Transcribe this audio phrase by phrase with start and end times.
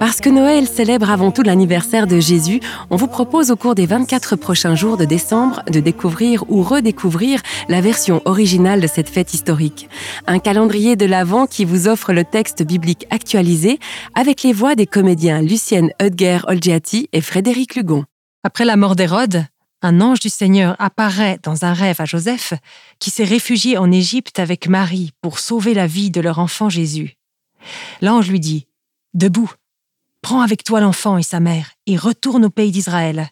[0.00, 4.34] Puisque Noël célèbre avant tout l'anniversaire de Jésus, on vous propose au cours des 24
[4.36, 9.90] prochains jours de décembre de découvrir ou redécouvrir la version originale de cette fête historique.
[10.26, 13.78] Un calendrier de l'Avent qui vous offre le texte biblique actualisé
[14.14, 18.04] avec les voix des comédiens Lucienne Hudger-Olgiati et Frédéric Lugon.
[18.42, 19.44] Après la mort d'Hérode,
[19.82, 22.54] un ange du Seigneur apparaît dans un rêve à Joseph,
[22.98, 27.16] qui s'est réfugié en Égypte avec Marie pour sauver la vie de leur enfant Jésus.
[28.00, 28.66] L'ange lui dit
[29.14, 29.52] Debout,
[30.26, 33.28] prends avec toi l'enfant et sa mère et retourne au pays d'Israël,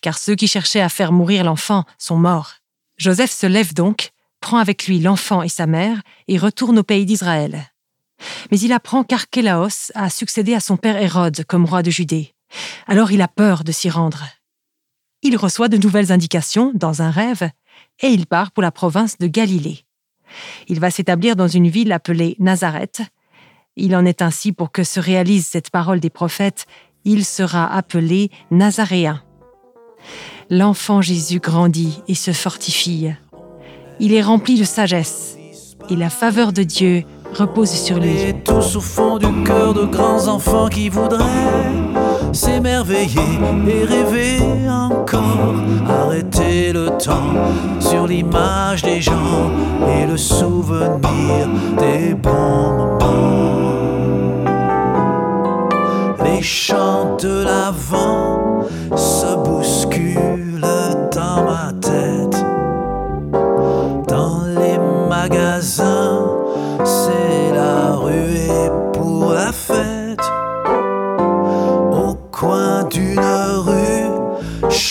[0.00, 2.54] car ceux qui cherchaient à faire mourir l'enfant sont morts.
[2.96, 7.04] Joseph se lève donc, prend avec lui l'enfant et sa mère et retourne au pays
[7.04, 7.70] d'Israël.
[8.50, 12.34] Mais il apprend qu'Archélaos a succédé à son père Hérode comme roi de Judée.
[12.86, 14.24] Alors il a peur de s'y rendre
[15.22, 17.48] il reçoit de nouvelles indications dans un rêve
[18.00, 19.84] et il part pour la province de Galilée.
[20.66, 23.02] Il va s'établir dans une ville appelée Nazareth.
[23.76, 26.66] Il en est ainsi pour que se réalise cette parole des prophètes,
[27.04, 29.22] il sera appelé Nazaréen.
[30.50, 33.08] L'enfant Jésus grandit et se fortifie.
[33.98, 35.38] Il est rempli de sagesse
[35.88, 38.10] et la faveur de Dieu repose sur lui.
[38.10, 39.86] Et au du cœur de
[42.32, 45.54] s'émerveiller et rêver encore.
[45.88, 47.34] Arrêter le temps
[47.80, 49.50] sur l'image des gens
[49.88, 53.02] et le souvenir des bons moments.
[56.24, 58.64] Les chants de l'avant
[58.96, 60.60] se bousculent
[61.12, 62.44] dans ma tête.
[64.08, 66.21] Dans les magasins,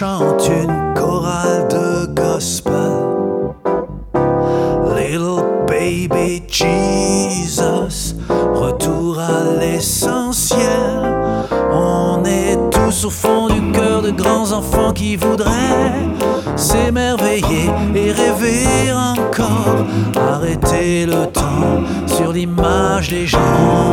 [0.00, 2.72] chante une chorale de gospel.
[4.96, 8.14] Little baby Jesus,
[8.54, 11.50] retour à l'essentiel.
[11.70, 13.79] On est tous au fond du cœur
[14.10, 16.08] de grands enfants qui voudraient
[16.56, 19.86] s'émerveiller et rêver encore.
[20.16, 23.38] Arrêter le temps sur l'image des gens.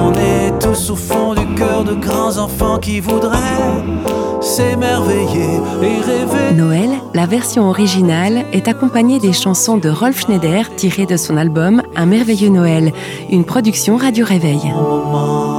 [0.08, 3.38] On est tous au fond du cœur de grands enfants qui voudraient
[4.42, 6.56] s'émerveiller et rêver.
[6.56, 11.82] Noël, la version originale, est accompagnée des chansons de Rolf Schneider tirées de son album
[11.96, 12.92] Un merveilleux Noël,
[13.32, 14.62] une production Radio Réveil.
[14.74, 15.56] Moment.